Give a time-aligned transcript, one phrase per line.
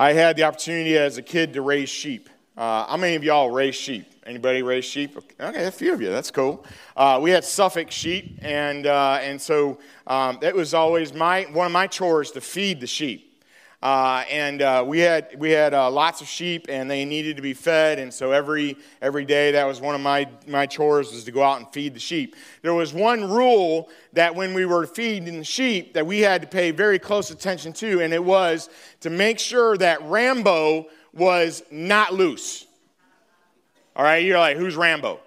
[0.00, 2.28] I had the opportunity as a kid to raise sheep.
[2.56, 4.06] Uh, how many of y'all raise sheep?
[4.24, 5.16] Anybody raise sheep?
[5.40, 6.08] Okay, a few of you.
[6.08, 6.64] That's cool.
[6.96, 11.66] Uh, we had Suffolk sheep, and uh, and so um, it was always my one
[11.66, 13.27] of my chores to feed the sheep.
[13.80, 17.42] Uh, and uh, we had we had uh, lots of sheep, and they needed to
[17.42, 18.00] be fed.
[18.00, 21.44] And so every every day, that was one of my my chores was to go
[21.44, 22.34] out and feed the sheep.
[22.62, 26.48] There was one rule that when we were feeding the sheep that we had to
[26.48, 28.68] pay very close attention to, and it was
[29.00, 32.66] to make sure that Rambo was not loose.
[33.94, 35.20] All right, you're like, who's Rambo?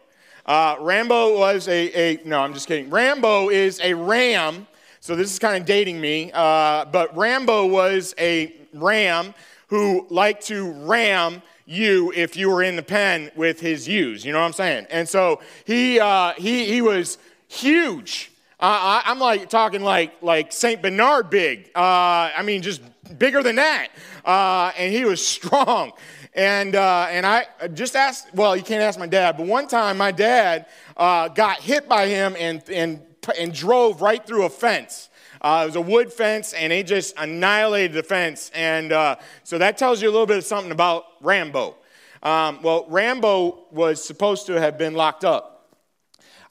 [0.46, 2.90] Uh, Rambo was a, a no, I'm just kidding.
[2.90, 4.68] Rambo is a ram
[5.02, 6.32] so this is kind of dating me.
[6.32, 9.34] Uh, but Rambo was a ram
[9.68, 14.24] who liked to ram you if you were in the pen with his ewes.
[14.24, 14.86] You know what I'm saying?
[14.92, 18.32] And so he, uh, he, he was huge.
[18.60, 20.80] Uh, I, am like talking like, like St.
[20.80, 21.72] Bernard big.
[21.76, 22.84] Uh, I mean, just
[23.18, 23.88] bigger than that.
[24.24, 25.94] Uh, and he was strong.
[26.36, 29.98] And, uh, and I just asked, well, you can't ask my dad, but one time
[29.98, 33.02] my dad uh, got hit by him and, and
[33.38, 35.10] and drove right through a fence.
[35.42, 38.52] Uh, it was a wood fence, and they just annihilated the fence.
[38.54, 41.76] And uh, so that tells you a little bit of something about Rambo.
[42.22, 45.76] Um, well, Rambo was supposed to have been locked up.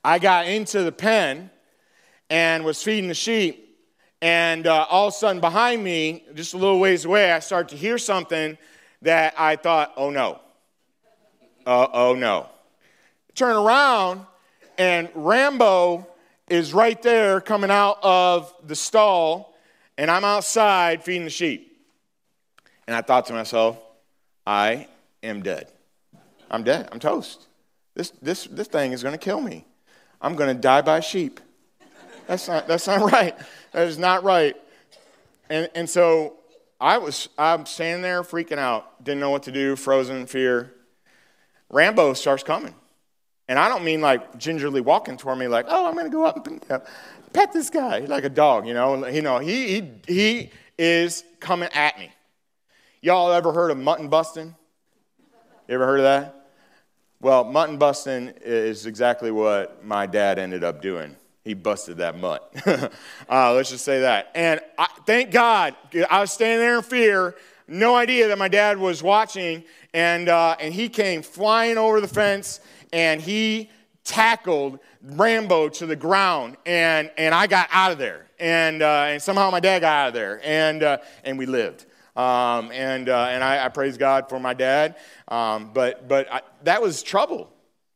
[0.02, 1.50] I got into the pen
[2.28, 3.78] and was feeding the sheep,
[4.20, 7.68] and uh, all of a sudden behind me, just a little ways away, I started
[7.70, 8.58] to hear something
[9.02, 10.40] that I thought, oh no.
[11.64, 12.48] Uh, oh no.
[13.34, 14.26] Turn around,
[14.78, 16.06] and Rambo
[16.50, 19.54] is right there coming out of the stall,
[19.96, 21.68] and I'm outside feeding the sheep.
[22.86, 23.78] And I thought to myself,
[24.44, 24.88] I
[25.22, 25.68] am dead.
[26.50, 26.88] I'm dead.
[26.90, 27.46] I'm toast.
[27.94, 29.64] This, this, this thing is going to kill me.
[30.20, 31.40] I'm going to die by sheep.
[32.26, 33.38] That's not, that's not right.
[33.72, 34.56] That is not right.
[35.48, 36.34] And, and so
[36.80, 40.74] I was, I'm standing there freaking out, didn't know what to do, frozen in fear.
[41.68, 42.74] Rambo starts coming.
[43.50, 46.24] And I don't mean like gingerly walking toward me, like, oh, I'm going to go
[46.24, 46.62] up and
[47.32, 49.08] pet this guy like a dog, you know.
[49.08, 52.12] You know, he, he, he is coming at me.
[53.02, 54.54] Y'all ever heard of mutton busting?
[55.66, 56.46] You ever heard of that?
[57.20, 61.16] Well, mutton busting is exactly what my dad ended up doing.
[61.42, 62.54] He busted that mutt.
[63.28, 64.30] uh, let's just say that.
[64.36, 65.74] And I, thank God,
[66.08, 67.34] I was standing there in fear,
[67.66, 72.06] no idea that my dad was watching, and, uh, and he came flying over the
[72.06, 72.60] fence
[72.92, 73.70] and he
[74.04, 78.26] tackled Rambo to the ground, and, and I got out of there.
[78.38, 81.86] And, uh, and somehow my dad got out of there, and, uh, and we lived.
[82.16, 84.96] Um, and uh, and I, I, praise God for my dad.
[85.28, 87.52] Um, but but I, that was trouble.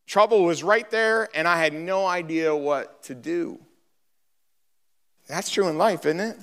[0.06, 3.58] Trouble was right there, and I had no idea what to do.
[5.26, 6.38] That's true in life, isn't it?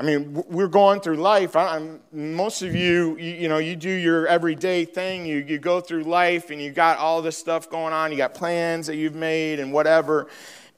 [0.00, 1.54] I mean, we're going through life.
[1.54, 5.26] I'm, most of you, you, you, know, you do your everyday thing.
[5.26, 8.10] You, you go through life and you got all this stuff going on.
[8.10, 10.28] You got plans that you've made and whatever.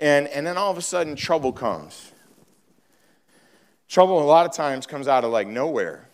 [0.01, 2.11] And, and then all of a sudden, trouble comes.
[3.89, 6.09] Trouble, a lot of times, comes out of like nowhere.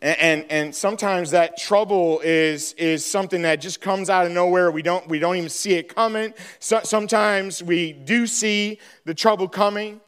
[0.00, 4.72] And, and, and sometimes that trouble is, is something that just comes out of nowhere.
[4.72, 6.34] We don't, we don't even see it coming.
[6.58, 10.00] So, sometimes we do see the trouble coming.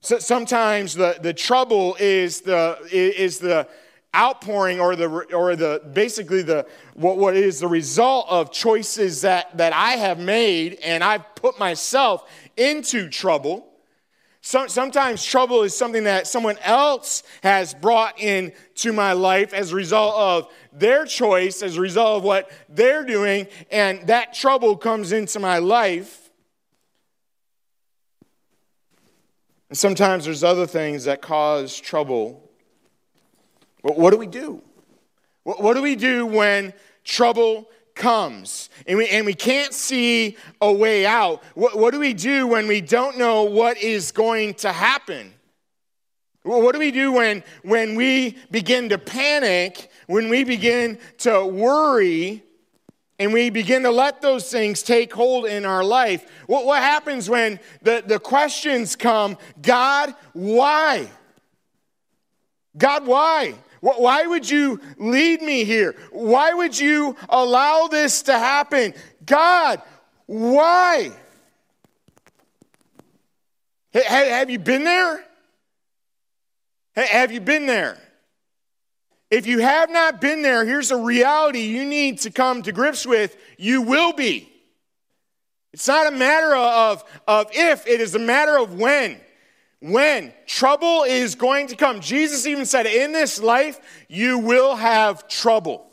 [0.00, 3.68] So sometimes the, the trouble is the, is the
[4.14, 9.56] outpouring or the, or the basically the, what, what is the result of choices that,
[9.56, 13.66] that I have made and I've put myself into trouble.
[14.46, 19.74] So, sometimes trouble is something that someone else has brought into my life as a
[19.74, 25.10] result of their choice, as a result of what they're doing, and that trouble comes
[25.10, 26.25] into my life.
[29.68, 32.48] And sometimes there's other things that cause trouble.
[33.82, 34.62] But what do we do?
[35.42, 36.72] What do we do when
[37.04, 41.42] trouble comes and we, and we can't see a way out?
[41.54, 45.32] What, what do we do when we don't know what is going to happen?
[46.42, 52.44] What do we do when, when we begin to panic, when we begin to worry,
[53.18, 57.30] and we begin to let those things take hold in our life, what, what happens
[57.30, 61.08] when the, the questions come God, why?
[62.76, 63.54] God, why?
[63.80, 65.94] Why would you lead me here?
[66.10, 68.94] Why would you allow this to happen?
[69.24, 69.80] God,
[70.26, 71.12] why?
[73.92, 75.24] Have you been there?
[76.96, 77.98] Have you been there?
[79.30, 83.04] If you have not been there, here's a reality you need to come to grips
[83.04, 83.36] with.
[83.58, 84.52] You will be.
[85.72, 89.20] It's not a matter of, of if, it is a matter of when.
[89.80, 92.00] when trouble is going to come.
[92.00, 95.86] Jesus even said, In this life, you will have trouble.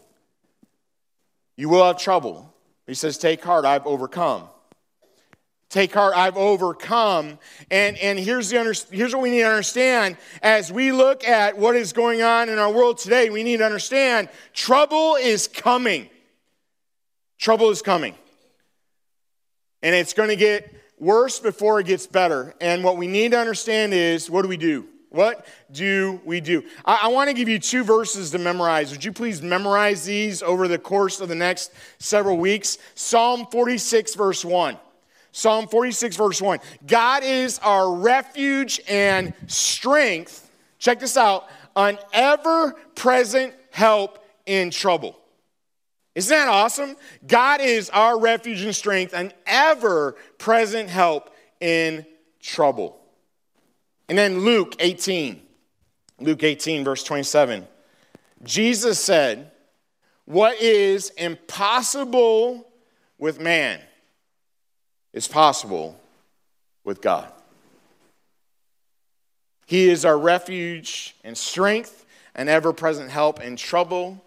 [1.57, 2.53] You will have trouble.
[2.87, 4.47] He says, Take heart, I've overcome.
[5.73, 7.39] Take heart, I've overcome.
[7.71, 11.57] And, and here's, the under, here's what we need to understand as we look at
[11.57, 13.31] what is going on in our world today.
[13.31, 16.11] We need to understand trouble is coming.
[17.39, 18.13] Trouble is coming.
[19.81, 22.53] And it's going to get worse before it gets better.
[22.61, 24.85] And what we need to understand is what do we do?
[25.09, 26.63] What do we do?
[26.85, 28.91] I, I want to give you two verses to memorize.
[28.91, 32.77] Would you please memorize these over the course of the next several weeks?
[32.93, 34.77] Psalm 46, verse 1.
[35.33, 36.59] Psalm 46, verse 1.
[36.85, 40.49] God is our refuge and strength.
[40.77, 45.19] Check this out an ever present help in trouble.
[46.13, 46.95] Isn't that awesome?
[47.25, 52.05] God is our refuge and strength, an ever present help in
[52.39, 53.01] trouble.
[54.07, 55.41] And then Luke 18,
[56.19, 57.67] Luke 18, verse 27.
[58.43, 59.51] Jesus said,
[60.25, 62.67] What is impossible
[63.17, 63.79] with man
[65.13, 65.99] is possible
[66.83, 67.31] with God.
[69.65, 72.05] He is our refuge and strength,
[72.35, 74.21] an ever present help in trouble.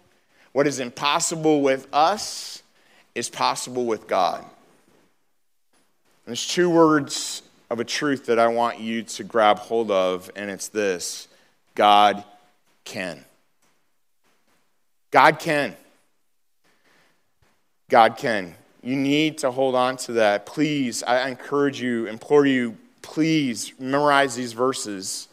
[0.53, 2.63] What is impossible with us
[3.13, 4.39] is possible with God.
[4.39, 4.49] And
[6.25, 10.49] there's two words of a truth that I want you to grab hold of, and
[10.49, 11.27] it's this
[11.75, 12.23] God
[12.83, 13.23] can.
[15.11, 15.75] God can.
[17.89, 18.55] God can.
[18.81, 20.45] You need to hold on to that.
[20.45, 25.27] Please, I encourage you, implore you, please memorize these verses.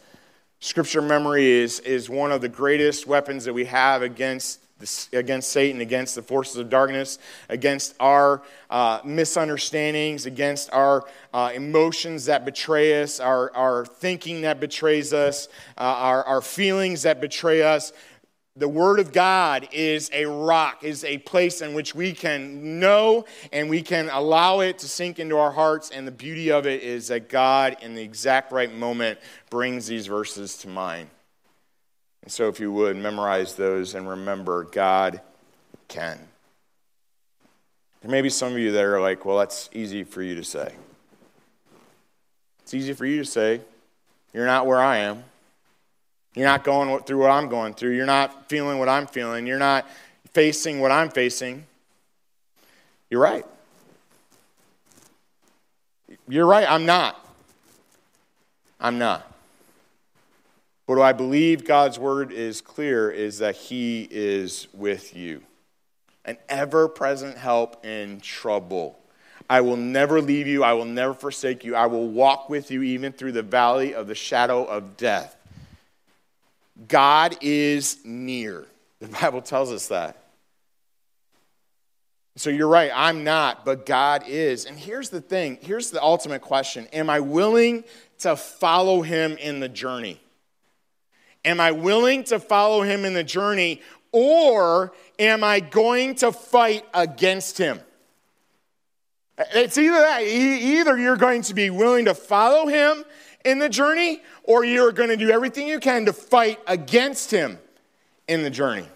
[0.59, 4.59] Scripture memory is, is one of the greatest weapons that we have against,
[5.13, 7.19] against Satan, against the forces of darkness,
[7.49, 11.03] against our uh, misunderstandings, against our
[11.33, 17.03] uh, emotions that betray us, our, our thinking that betrays us, uh, our, our feelings
[17.03, 17.93] that betray us
[18.57, 23.25] the Word of God is a rock, is a place in which we can know
[23.51, 25.89] and we can allow it to sink into our hearts.
[25.89, 29.19] And the beauty of it is that God, in the exact right moment,
[29.49, 31.09] brings these verses to mind.
[32.21, 35.19] And so, if you would, memorize those and remember God
[35.89, 36.17] can.
[38.01, 40.43] There may be some of you that are like, well, that's easy for you to
[40.43, 40.73] say.
[42.63, 43.61] It's easy for you to say.
[44.33, 45.23] You're not where I am.
[46.35, 47.91] You're not going through what I'm going through.
[47.91, 49.47] You're not feeling what I'm feeling.
[49.47, 49.87] You're not
[50.33, 51.65] facing what I'm facing.
[53.09, 53.45] You're right.
[56.27, 56.69] You're right.
[56.69, 57.17] I'm not.
[58.79, 59.31] I'm not.
[60.87, 65.41] But I believe God's word is clear is that He is with you.
[66.25, 68.99] An ever present help in trouble.
[69.49, 70.63] I will never leave you.
[70.63, 71.75] I will never forsake you.
[71.75, 75.35] I will walk with you even through the valley of the shadow of death.
[76.87, 78.65] God is near.
[78.99, 80.21] The Bible tells us that.
[82.37, 84.65] So you're right, I'm not, but God is.
[84.65, 87.85] And here's the thing here's the ultimate question Am I willing
[88.19, 90.19] to follow him in the journey?
[91.45, 93.81] Am I willing to follow him in the journey,
[94.11, 97.79] or am I going to fight against him?
[99.37, 100.23] It's either that.
[100.23, 103.03] Either you're going to be willing to follow him
[103.45, 107.57] in the journey, or you're going to do everything you can to fight against him
[108.27, 108.87] in the journey.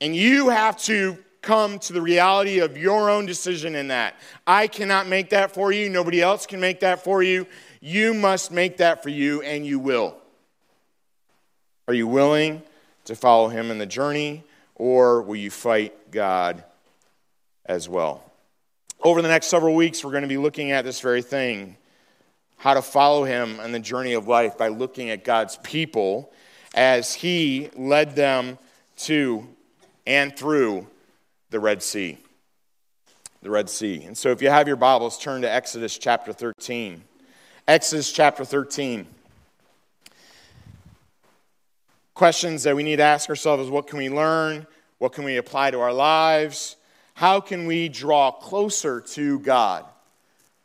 [0.00, 4.14] And you have to come to the reality of your own decision in that.
[4.46, 5.88] I cannot make that for you.
[5.88, 7.46] Nobody else can make that for you.
[7.80, 10.16] You must make that for you, and you will.
[11.86, 12.62] Are you willing
[13.06, 14.44] to follow him in the journey,
[14.74, 16.64] or will you fight God
[17.64, 18.24] as well?
[19.00, 21.77] Over the next several weeks, we're going to be looking at this very thing
[22.58, 26.32] how to follow him on the journey of life by looking at God's people
[26.74, 28.58] as he led them
[28.96, 29.48] to
[30.06, 30.86] and through
[31.50, 32.18] the Red Sea.
[33.42, 34.02] The Red Sea.
[34.02, 37.02] And so if you have your Bibles, turn to Exodus chapter 13.
[37.68, 39.06] Exodus chapter 13.
[42.14, 44.66] Questions that we need to ask ourselves is what can we learn?
[44.98, 46.76] What can we apply to our lives?
[47.14, 49.84] How can we draw closer to God?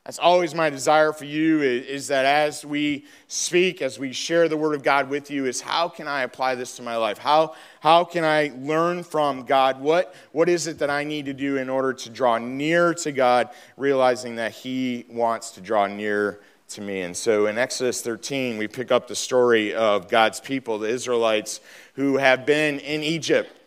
[0.05, 4.57] That's always my desire for you is, that as we speak, as we share the
[4.57, 7.17] Word of God with you, is how can I apply this to my life?
[7.17, 9.79] How, how can I learn from God?
[9.79, 13.13] What, what is it that I need to do in order to draw near to
[13.13, 17.00] God, realizing that He wants to draw near to me?
[17.00, 21.62] And so in Exodus 13, we pick up the story of God's people, the Israelites,
[21.93, 23.57] who have been in Egypt.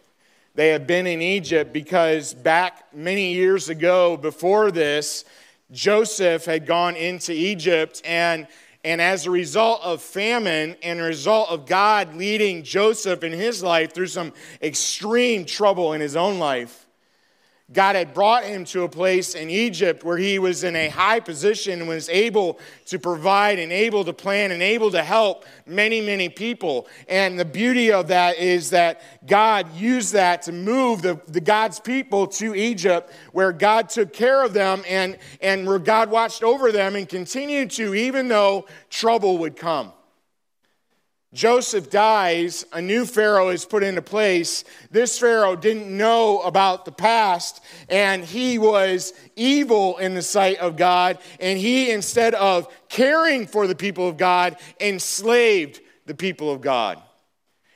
[0.54, 5.24] They have been in Egypt because back many years ago, before this,
[5.72, 8.46] Joseph had gone into Egypt and
[8.84, 13.60] And as a result of famine and a result of God leading Joseph in his
[13.60, 14.32] life through some
[14.62, 16.85] extreme trouble in his own life,
[17.72, 21.18] God had brought him to a place in Egypt where he was in a high
[21.18, 26.00] position and was able to provide and able to plan and able to help many,
[26.00, 26.86] many people.
[27.08, 31.80] And the beauty of that is that God used that to move the, the God's
[31.80, 36.70] people to Egypt, where God took care of them and, and where God watched over
[36.70, 39.92] them and continued to, even though trouble would come.
[41.32, 44.64] Joseph dies, a new Pharaoh is put into place.
[44.90, 50.76] This Pharaoh didn't know about the past, and he was evil in the sight of
[50.76, 51.18] God.
[51.40, 57.02] And he, instead of caring for the people of God, enslaved the people of God.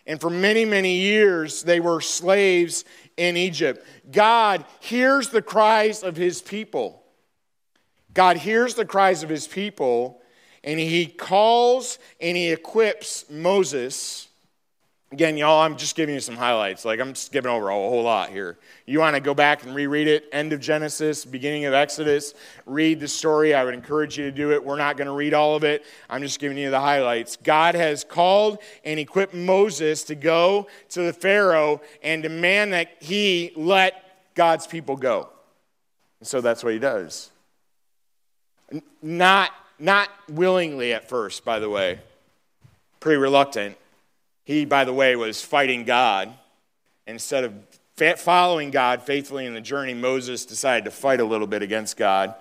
[0.07, 2.85] And for many, many years, they were slaves
[3.17, 3.85] in Egypt.
[4.11, 7.03] God hears the cries of his people.
[8.15, 10.20] God hears the cries of his people
[10.65, 14.29] and he calls and he equips Moses.
[15.13, 16.85] Again, y'all, I'm just giving you some highlights.
[16.85, 18.59] Like, I'm skipping over a whole lot here.
[18.87, 22.33] You want to go back and reread it, end of Genesis, beginning of Exodus,
[22.65, 23.53] read the story.
[23.53, 24.65] I would encourage you to do it.
[24.65, 25.85] We're not going to read all of it.
[26.09, 27.37] I'm just giving you the highlights.
[27.43, 33.51] God has called and equipped Moses to go to the Pharaoh and demand that he
[33.57, 35.29] let God's people go.
[36.21, 37.31] And so that's what he does.
[39.03, 39.51] Not
[39.81, 41.99] not willingly at first, by the way,
[43.01, 43.77] pretty reluctant.
[44.45, 46.33] He, by the way, was fighting God.
[47.07, 47.55] Instead of
[48.19, 52.35] following God faithfully in the journey, Moses decided to fight a little bit against God.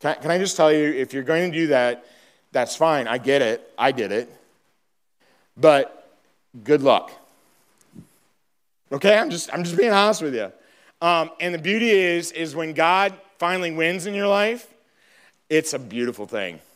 [0.00, 2.06] Can I, can I just tell you, if you're going to do that,
[2.52, 3.08] that's fine.
[3.08, 3.72] I get it.
[3.78, 4.30] I did it.
[5.56, 6.08] But
[6.62, 7.10] good luck.
[8.92, 10.52] Okay, I'm just, I'm just being honest with you.
[11.00, 14.73] Um, and the beauty is, is when God finally wins in your life,
[15.48, 16.60] it's a beautiful thing.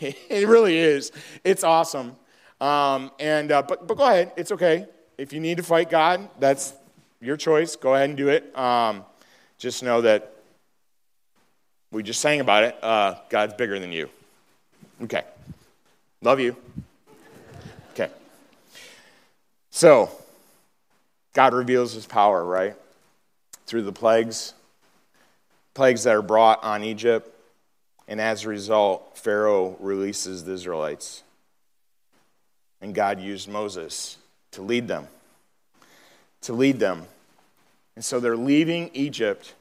[0.00, 1.12] It really is.
[1.44, 2.16] It's awesome.
[2.58, 4.32] Um, and uh, but but go ahead.
[4.36, 4.86] It's okay.
[5.18, 6.72] If you need to fight God, that's
[7.20, 7.76] your choice.
[7.76, 8.56] Go ahead and do it.
[8.56, 9.04] Um,
[9.58, 10.32] just know that
[11.90, 12.78] we just sang about it.
[12.82, 14.08] Uh, God's bigger than you.
[15.02, 15.22] Okay.
[16.22, 16.56] Love you.
[17.92, 18.10] Okay.
[19.70, 20.10] So,
[21.34, 22.74] God reveals his power, right?
[23.66, 24.54] Through the plagues,
[25.74, 27.39] plagues that are brought on Egypt
[28.10, 31.22] and as a result, Pharaoh releases the Israelites.
[32.80, 34.18] And God used Moses
[34.50, 35.06] to lead them.
[36.42, 37.06] To lead them.
[37.94, 39.54] And so they're leaving Egypt.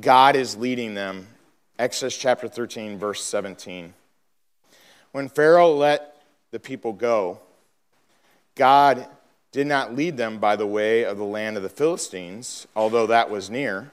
[0.00, 1.28] God is leading them.
[1.78, 3.94] Exodus chapter 13, verse 17.
[5.12, 7.38] When Pharaoh let the people go,
[8.56, 9.06] God
[9.52, 13.30] did not lead them by the way of the land of the Philistines, although that
[13.30, 13.92] was near.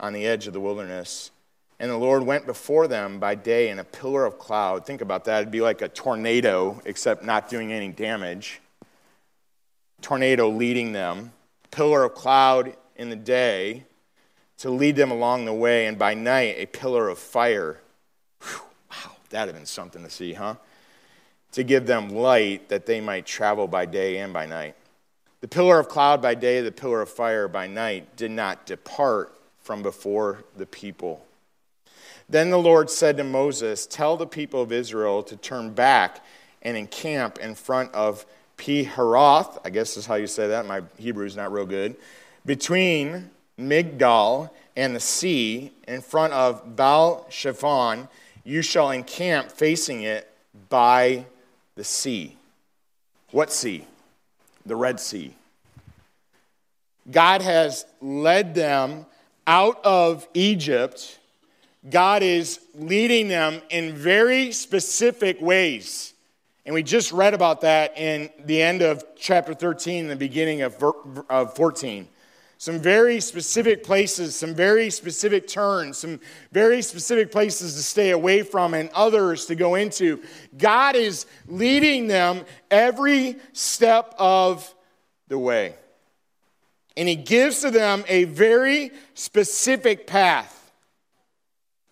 [0.00, 1.30] on the edge of the wilderness.
[1.80, 4.86] And the Lord went before them by day in a pillar of cloud.
[4.86, 5.40] Think about that.
[5.40, 8.60] It'd be like a tornado, except not doing any damage.
[10.00, 11.32] Tornado leading them.
[11.70, 13.84] Pillar of cloud in the day
[14.58, 17.80] to lead them along the way, and by night, a pillar of fire.
[18.40, 18.60] Whew,
[18.90, 20.54] wow, that'd have been something to see, huh?
[21.52, 24.76] To give them light that they might travel by day and by night.
[25.40, 29.34] The pillar of cloud by day, the pillar of fire by night did not depart
[29.64, 31.24] from before the people.
[32.28, 36.24] Then the Lord said to Moses, Tell the people of Israel to turn back
[36.62, 38.24] and encamp in front of
[38.56, 41.96] Piharoth, I guess is how you say that, my Hebrew is not real good,
[42.46, 48.08] between Migdol and the sea, in front of Baal Zephon,
[48.44, 50.30] you shall encamp facing it
[50.68, 51.24] by
[51.74, 52.36] the sea.
[53.30, 53.86] What sea?
[54.66, 55.34] The Red Sea.
[57.10, 59.06] God has led them
[59.46, 61.18] out of Egypt,
[61.88, 66.14] God is leading them in very specific ways.
[66.66, 70.82] And we just read about that in the end of chapter 13, the beginning of,
[71.28, 72.08] of 14.
[72.56, 76.20] Some very specific places, some very specific turns, some
[76.52, 80.22] very specific places to stay away from, and others to go into.
[80.56, 84.74] God is leading them every step of
[85.28, 85.74] the way.
[86.96, 90.64] And he gives to them a very specific path.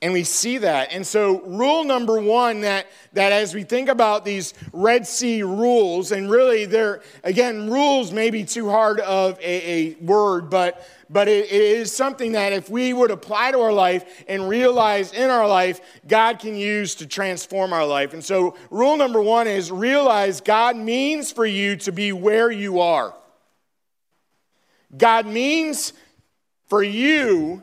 [0.02, 0.92] And we see that.
[0.92, 6.10] And so, rule number one that, that as we think about these Red Sea rules,
[6.10, 11.28] and really they're, again, rules may be too hard of a, a word, but, but
[11.28, 15.30] it, it is something that if we would apply to our life and realize in
[15.30, 18.12] our life, God can use to transform our life.
[18.12, 22.80] And so, rule number one is realize God means for you to be where you
[22.80, 23.14] are.
[24.96, 25.92] God means
[26.68, 27.62] for you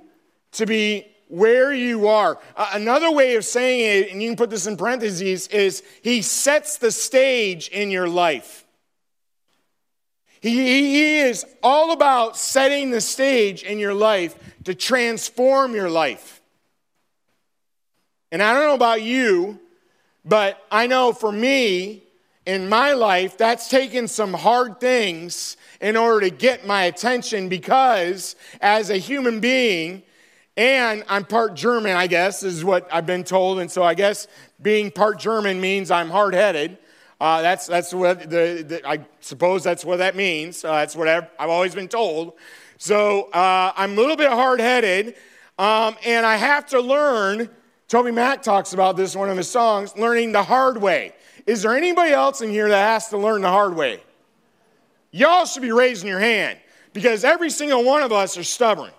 [0.53, 2.39] to be where you are.
[2.55, 6.21] Uh, another way of saying it, and you can put this in parentheses, is He
[6.21, 8.65] sets the stage in your life.
[10.41, 16.41] He, he is all about setting the stage in your life to transform your life.
[18.31, 19.59] And I don't know about you,
[20.23, 22.03] but I know for me,
[22.49, 28.35] in my life, that's taken some hard things in order to get my attention because
[28.59, 30.01] as a human being,
[30.57, 33.59] and I'm part German, I guess, is what I've been told.
[33.59, 34.27] And so I guess
[34.59, 36.79] being part German means I'm hard headed.
[37.21, 40.65] Uh, that's, that's what the, the, I suppose that's what that means.
[40.65, 42.33] Uh, that's what I've, I've, always been told.
[42.79, 45.15] So uh, I'm a little bit hard headed,
[45.59, 47.49] um, and I have to learn.
[47.89, 51.13] TobyMac talks about this in one of his songs, learning the hard way.
[51.49, 54.03] Is there anybody else in here that has to learn the hard way?
[55.09, 56.59] Y'all should be raising your hand
[56.93, 58.91] because every single one of us are stubborn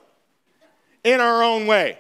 [1.05, 1.97] in our own way.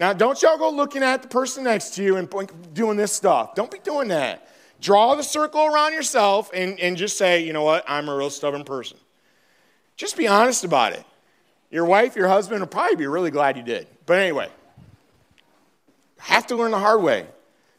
[0.00, 2.28] Now, don't y'all go looking at the person next to you and
[2.74, 3.54] doing this stuff.
[3.54, 4.48] Don't be doing that.
[4.80, 8.30] Draw the circle around yourself and, and just say, you know what, I'm a real
[8.30, 8.98] stubborn person.
[9.96, 11.04] Just be honest about it.
[11.70, 13.86] Your wife, your husband will probably be really glad you did.
[14.06, 14.48] But anyway,
[16.18, 17.26] have to learn the hard way.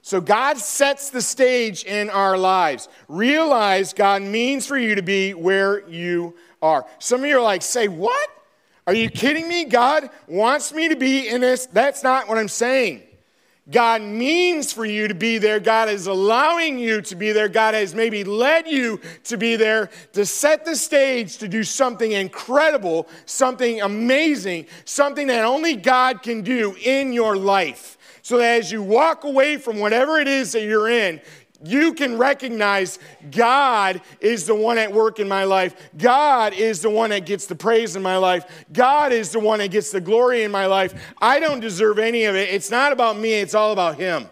[0.07, 2.87] So God sets the stage in our lives.
[3.09, 6.85] Realize God means for you to be where you are.
[6.97, 8.29] Some of you are like, say, what?
[8.87, 9.65] Are you kidding me?
[9.65, 11.65] God wants me to be in this.
[11.65, 13.03] That's not what I'm saying.
[13.69, 15.59] God means for you to be there.
[15.59, 17.49] God is allowing you to be there.
[17.49, 22.13] God has maybe led you to be there to set the stage to do something
[22.13, 27.96] incredible, something amazing, something that only God can do in your life.
[28.27, 31.21] So that as you walk away from whatever it is that you're in,
[31.63, 32.99] you can recognize
[33.31, 35.91] God is the one at work in my life.
[35.97, 38.65] God is the one that gets the praise in my life.
[38.73, 41.15] God is the one that gets the glory in my life.
[41.21, 42.49] I don't deserve any of it.
[42.49, 44.27] It's not about me, it's all about Him.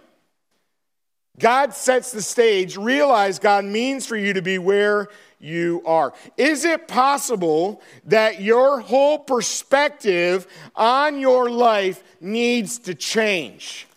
[1.40, 2.78] God sets the stage.
[2.78, 6.14] Realize God means for you to be where you are.
[6.38, 13.88] Is it possible that your whole perspective on your life needs to change?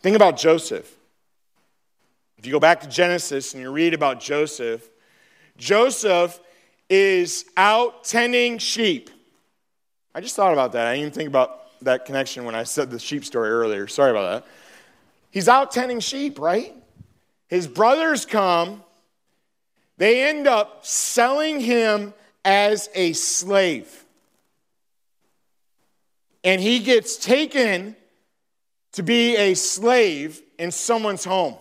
[0.00, 0.96] Think about Joseph.
[2.38, 4.88] If you go back to Genesis and you read about Joseph,
[5.56, 6.40] Joseph
[6.88, 9.10] is out tending sheep.
[10.14, 10.86] I just thought about that.
[10.86, 13.86] I didn't even think about that connection when I said the sheep story earlier.
[13.86, 14.50] Sorry about that.
[15.32, 16.76] He's out tending sheep, right?
[17.48, 18.84] His brothers come.
[19.96, 22.12] They end up selling him
[22.44, 24.04] as a slave.
[26.44, 27.96] And he gets taken
[28.92, 31.56] to be a slave in someone's home.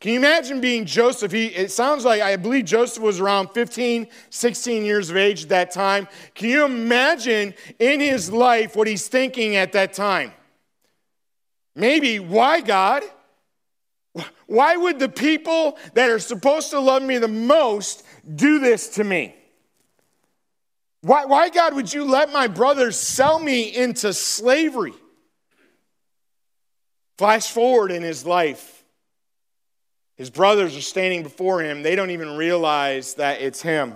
[0.00, 1.32] Can you imagine being Joseph?
[1.32, 5.48] He, it sounds like, I believe Joseph was around 15, 16 years of age at
[5.48, 6.06] that time.
[6.34, 10.32] Can you imagine in his life what he's thinking at that time?
[11.76, 13.04] Maybe, why God?
[14.46, 18.02] Why would the people that are supposed to love me the most
[18.34, 19.34] do this to me?
[21.02, 24.94] Why, why God, would you let my brothers sell me into slavery?
[27.18, 28.82] Flash forward in his life.
[30.16, 31.82] His brothers are standing before him.
[31.82, 33.94] They don't even realize that it's him.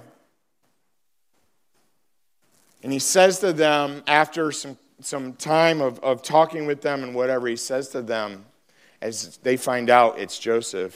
[2.82, 7.14] And he says to them, after some, some time of, of talking with them and
[7.14, 8.46] whatever, he says to them,
[9.00, 10.94] as they find out it's Joseph,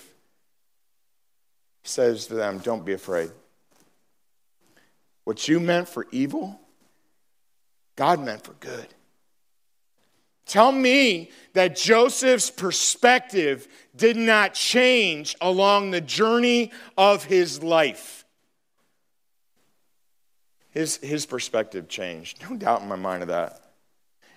[1.83, 3.31] he says to them, Don't be afraid.
[5.25, 6.61] What you meant for evil,
[7.97, 8.89] God meant for good.
[10.47, 18.27] Tell me that Joseph's perspective did not change along the journey of his life.
[20.71, 22.43] His, his perspective changed.
[22.43, 23.64] No doubt in my mind of that.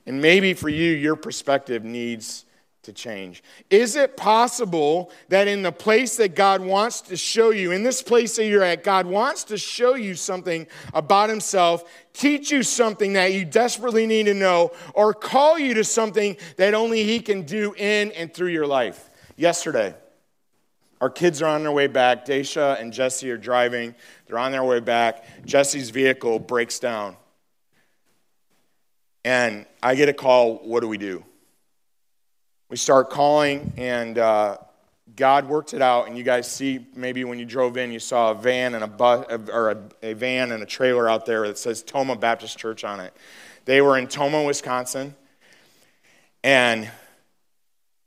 [0.07, 2.45] And maybe for you, your perspective needs
[2.83, 3.43] to change?
[3.69, 8.01] Is it possible that in the place that God wants to show you, in this
[8.01, 13.13] place that you're at, God wants to show you something about Himself, teach you something
[13.13, 17.41] that you desperately need to know, or call you to something that only He can
[17.41, 19.09] do in and through your life?
[19.35, 19.93] Yesterday,
[21.01, 22.25] our kids are on their way back.
[22.25, 23.93] Daisha and Jesse are driving.
[24.25, 25.45] They're on their way back.
[25.45, 27.17] Jesse's vehicle breaks down.
[29.27, 31.21] And I get a call, what do we do?
[32.69, 34.55] We start calling, and uh,
[35.17, 36.07] God worked it out.
[36.07, 38.87] And you guys see, maybe when you drove in, you saw a van and a
[38.87, 42.85] bus, or a, a van and a trailer out there that says Tomah Baptist Church
[42.85, 43.13] on it.
[43.65, 45.13] They were in Tomah, Wisconsin,
[46.41, 46.89] and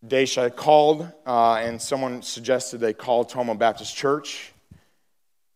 [0.02, 4.54] Daisha called, uh, and someone suggested they call Tomah Baptist Church.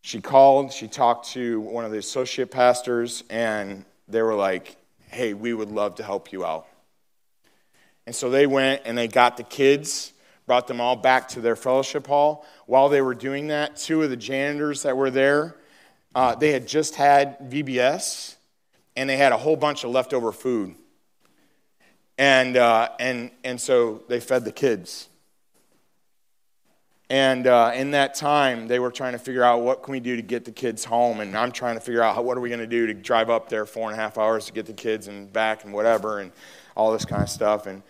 [0.02, 4.76] She called, she talked to one of the associate pastors, and they were like,
[5.14, 6.66] hey, we would love to help you out.
[8.06, 10.12] And so they went and they got the kids,
[10.46, 12.44] brought them all back to their fellowship hall.
[12.66, 15.56] While they were doing that, two of the janitors that were there,
[16.14, 18.36] uh, they had just had VBS,
[18.94, 20.74] and they had a whole bunch of leftover food.
[22.18, 25.08] And, uh, and, and so they fed the kids.
[27.10, 30.16] And uh, in that time, they were trying to figure out what can we do
[30.16, 31.20] to get the kids home.
[31.20, 33.28] And I'm trying to figure out how, what are we going to do to drive
[33.28, 36.20] up there four and a half hours to get the kids and back and whatever
[36.20, 36.32] and
[36.76, 37.66] all this kind of stuff.
[37.66, 37.82] And,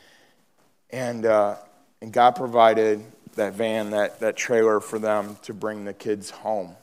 [0.91, 1.57] and, uh,
[2.03, 3.05] and God provided
[3.37, 6.77] that van, that, that trailer for them to bring the kids home.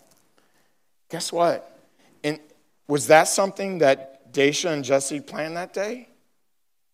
[1.09, 1.79] Guess what?
[2.23, 2.39] And
[2.87, 6.07] was that something that Daisha and Jesse planned that day?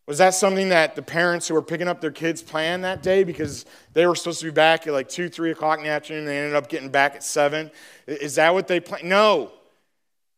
[0.07, 3.25] Was that something that the parents who were picking up their kids planned that day
[3.25, 6.25] because they were supposed to be back at like 2, 3 o'clock in the afternoon?
[6.25, 7.69] They ended up getting back at 7.
[8.07, 9.09] Is that what they planned?
[9.09, 9.51] No.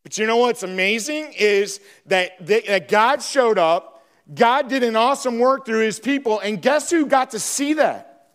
[0.01, 4.03] But you know what's amazing is that, they, that God showed up,
[4.34, 8.27] God did an awesome work through his people, and guess who got to see that?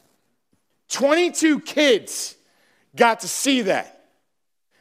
[0.90, 2.36] 22 kids
[2.94, 3.93] got to see that.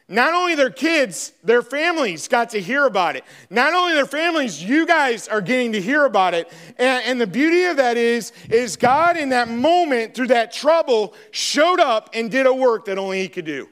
[0.06, 3.24] Not only their kids, their families got to hear about it.
[3.48, 6.52] Not only their families, you guys are getting to hear about it.
[6.78, 11.14] And, and, the beauty of that is, is God in that moment, through that trouble,
[11.30, 13.70] showed up and did a work that only He could do.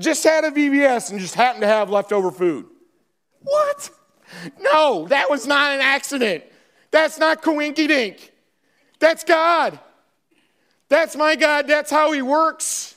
[0.00, 2.66] Just had a VBS and just happened to have leftover food.
[3.42, 3.90] What?
[4.60, 6.42] No, that was not an accident.
[6.90, 8.32] That's not coinky dink.
[8.98, 9.78] That's God.
[10.88, 11.68] That's my God.
[11.68, 12.87] That's how He works.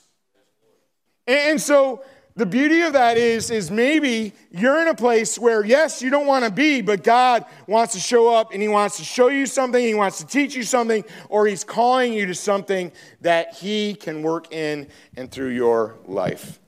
[1.28, 2.04] And so
[2.36, 6.28] the beauty of that is, is maybe you're in a place where, yes, you don't
[6.28, 9.46] want to be, but God wants to show up and He wants to show you
[9.46, 13.94] something, He wants to teach you something, or He's calling you to something that He
[13.94, 16.60] can work in and through your life.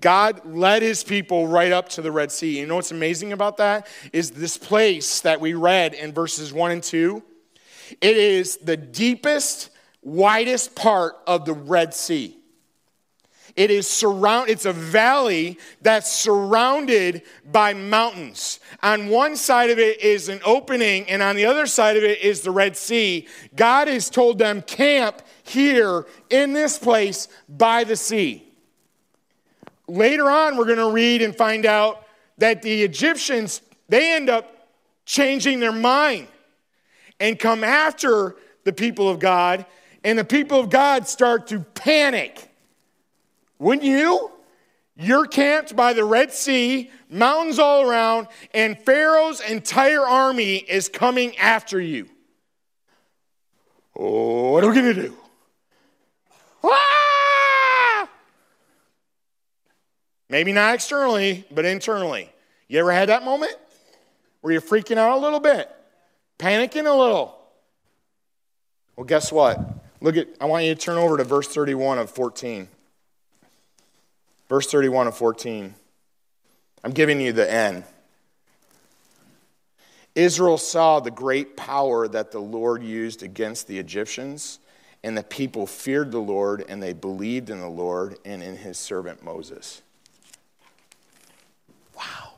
[0.00, 2.60] God led his people right up to the Red Sea.
[2.60, 3.88] You know what's amazing about that?
[4.12, 7.22] Is this place that we read in verses 1 and 2.
[8.00, 9.70] It is the deepest,
[10.02, 12.37] widest part of the Red Sea.
[13.58, 18.60] It is surround, it's a valley that's surrounded by mountains.
[18.84, 22.20] On one side of it is an opening, and on the other side of it
[22.20, 23.26] is the Red Sea.
[23.56, 28.46] God has told them, camp here in this place by the sea.
[29.88, 34.68] Later on, we're going to read and find out that the Egyptians, they end up
[35.04, 36.28] changing their mind
[37.18, 39.66] and come after the people of God,
[40.04, 42.47] and the people of God start to panic
[43.58, 44.30] wouldn't you?
[44.96, 51.36] You're camped by the Red Sea, mountains all around, and Pharaoh's entire army is coming
[51.38, 52.08] after you.
[53.96, 55.16] Oh, what are we going to do?
[56.64, 58.08] Ah!
[60.28, 62.30] Maybe not externally, but internally.
[62.66, 63.54] You ever had that moment
[64.40, 65.70] where you're freaking out a little bit,
[66.38, 67.38] panicking a little?
[68.96, 69.60] Well, guess what?
[70.00, 72.68] Look at, I want you to turn over to verse 31 of 14.
[74.48, 75.74] Verse 31 of 14.
[76.84, 77.84] I'm giving you the end.
[80.14, 84.58] Israel saw the great power that the Lord used against the Egyptians,
[85.04, 88.78] and the people feared the Lord, and they believed in the Lord and in his
[88.78, 89.82] servant Moses.
[91.96, 92.32] Wow.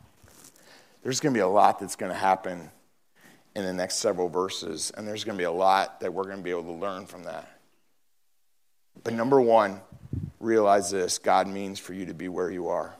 [1.03, 2.71] There's going to be a lot that's going to happen
[3.57, 6.37] in the next several verses, and there's going to be a lot that we're going
[6.37, 7.61] to be able to learn from that.
[9.03, 9.81] But number one,
[10.41, 12.97] realize this God means for you to be where you are.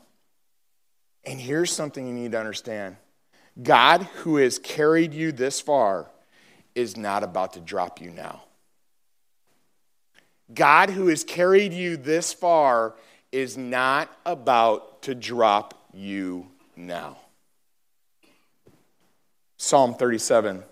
[1.25, 2.97] And here's something you need to understand
[3.61, 6.11] God, who has carried you this far,
[6.75, 8.43] is not about to drop you now.
[10.53, 12.95] God, who has carried you this far,
[13.33, 17.19] is not about to drop you now.
[19.57, 20.63] Psalm 37,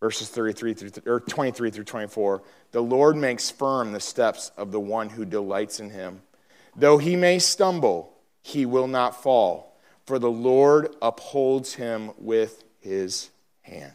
[0.00, 2.42] verses 33 through, or 23 through 24.
[2.72, 6.22] The Lord makes firm the steps of the one who delights in him.
[6.76, 9.76] Though he may stumble, he will not fall,
[10.06, 13.30] for the Lord upholds him with his
[13.62, 13.92] hand.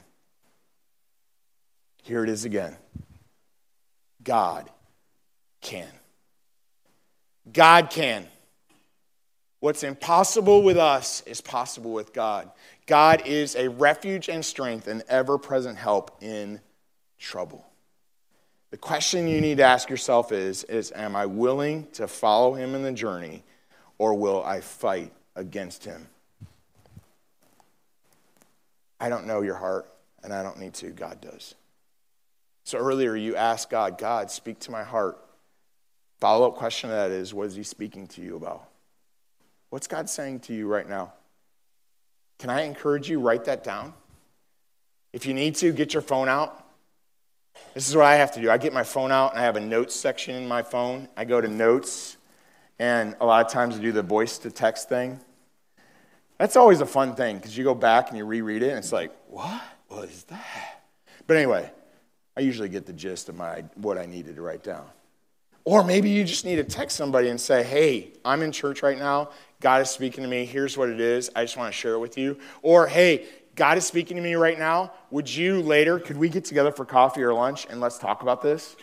[2.02, 2.76] Here it is again
[4.24, 4.70] God
[5.62, 5.88] can.
[7.52, 8.28] God can.
[9.60, 12.52] What's impossible with us is possible with God.
[12.86, 16.60] God is a refuge and strength and ever present help in
[17.18, 17.66] trouble.
[18.74, 22.74] The question you need to ask yourself is, is Am I willing to follow him
[22.74, 23.44] in the journey
[24.00, 26.08] or will I fight against him?
[29.00, 30.90] I don't know your heart and I don't need to.
[30.90, 31.54] God does.
[32.64, 35.24] So earlier you asked God, God, speak to my heart.
[36.20, 38.68] Follow up question to that is, what is he speaking to you about?
[39.70, 41.14] What's God saying to you right now?
[42.40, 43.94] Can I encourage you, write that down?
[45.12, 46.63] If you need to, get your phone out.
[47.74, 48.50] This is what I have to do.
[48.52, 51.08] I get my phone out and I have a notes section in my phone.
[51.18, 52.18] I go to notes,
[52.80, 55.20] and a lot of times I do the voice to text thing.
[56.38, 58.92] That's always a fun thing because you go back and you reread it, and it's
[58.92, 59.62] like, what?
[60.04, 60.84] Is that?
[61.28, 61.72] But anyway,
[62.36, 64.86] I usually get the gist of my, what I needed to write down.
[65.66, 68.98] Or maybe you just need to text somebody and say, hey, I'm in church right
[68.98, 69.30] now.
[69.62, 70.46] God is speaking to me.
[70.46, 71.30] Here's what it is.
[71.36, 72.38] I just want to share it with you.
[72.64, 74.92] Or, hey, God is speaking to me right now.
[75.12, 78.42] Would you later, could we get together for coffee or lunch and let's talk about
[78.42, 78.76] this?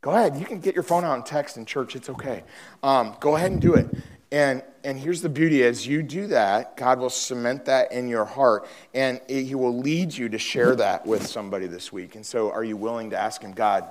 [0.00, 0.36] Go ahead.
[0.36, 1.96] You can get your phone out and text in church.
[1.96, 2.44] It's okay.
[2.82, 3.88] Um, go ahead and do it.
[4.30, 8.24] And, and here's the beauty as you do that, God will cement that in your
[8.24, 12.16] heart and it, He will lead you to share that with somebody this week.
[12.16, 13.90] And so, are you willing to ask Him, God,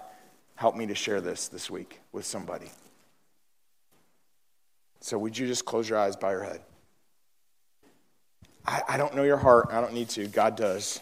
[0.56, 2.70] help me to share this this week with somebody?
[5.00, 6.62] So, would you just close your eyes, by your head?
[8.66, 9.70] I, I don't know your heart.
[9.72, 10.28] I don't need to.
[10.28, 11.02] God does.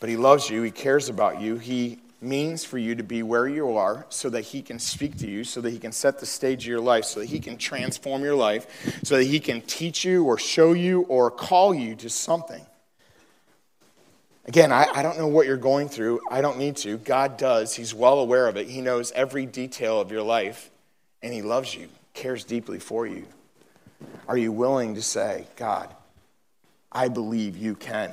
[0.00, 0.62] But He loves you.
[0.62, 1.56] He cares about you.
[1.56, 5.26] He means for you to be where you are so that He can speak to
[5.26, 7.56] you, so that He can set the stage of your life, so that He can
[7.56, 11.94] transform your life, so that He can teach you or show you or call you
[11.96, 12.64] to something.
[14.46, 16.20] Again, I, I, don't know what you're going through.
[16.30, 16.98] I don't need to.
[16.98, 17.74] God does.
[17.74, 18.68] He's well aware of it.
[18.68, 20.70] He knows every detail of your life
[21.22, 23.26] and He loves you, cares deeply for you.
[24.28, 25.94] Are you willing to say, God,
[26.90, 28.12] I believe you can,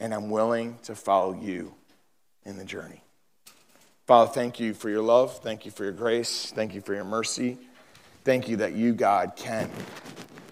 [0.00, 1.74] and I'm willing to follow you
[2.44, 3.02] in the journey?
[4.06, 5.38] Father, thank you for your love.
[5.38, 6.52] Thank you for your grace.
[6.54, 7.58] Thank you for your mercy.
[8.24, 9.70] Thank you that you, God, can,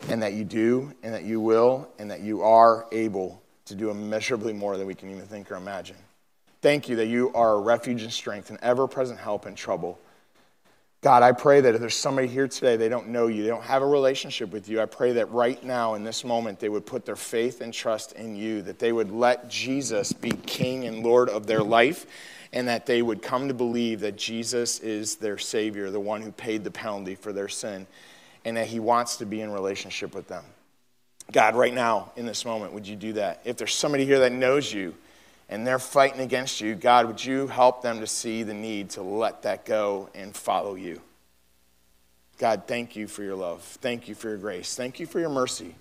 [0.08, 3.90] and that you do, and that you will, and that you are able to do
[3.90, 5.96] immeasurably more than we can even think or imagine.
[6.60, 9.98] Thank you that you are a refuge and strength, an ever present help in trouble.
[11.02, 13.64] God, I pray that if there's somebody here today, they don't know you, they don't
[13.64, 16.86] have a relationship with you, I pray that right now in this moment they would
[16.86, 21.02] put their faith and trust in you, that they would let Jesus be King and
[21.02, 22.06] Lord of their life,
[22.52, 26.30] and that they would come to believe that Jesus is their Savior, the one who
[26.30, 27.84] paid the penalty for their sin,
[28.44, 30.44] and that He wants to be in relationship with them.
[31.32, 33.40] God, right now in this moment, would you do that?
[33.44, 34.94] If there's somebody here that knows you,
[35.52, 39.02] and they're fighting against you, God, would you help them to see the need to
[39.02, 41.02] let that go and follow you?
[42.38, 43.60] God, thank you for your love.
[43.60, 44.74] Thank you for your grace.
[44.74, 45.74] Thank you for your mercy.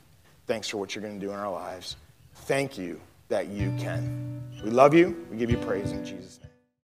[0.46, 1.96] Thanks for what you're going to do in our lives.
[2.34, 4.44] Thank you that you can.
[4.62, 5.26] We love you.
[5.32, 6.51] We give you praise in Jesus' name.